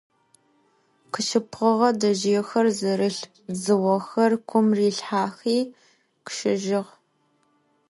Къышыпыгъэ 1.13 1.89
дэжъыехэр 1.99 2.67
зэрылъ 2.79 3.21
дзыохэр 3.53 4.31
кум 4.49 4.67
рилъхьэхи 4.77 5.59
къыщэжьыгъ. 6.25 6.91